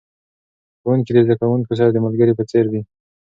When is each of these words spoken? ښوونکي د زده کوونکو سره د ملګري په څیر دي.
ښوونکي 0.81 1.11
د 1.13 1.17
زده 1.25 1.35
کوونکو 1.41 1.71
سره 1.79 1.89
د 1.91 1.97
ملګري 2.05 2.33
په 2.35 2.43
څیر 2.49 2.65
دي. 2.73 2.81